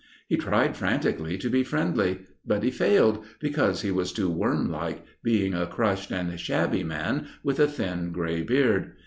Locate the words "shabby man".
6.39-7.27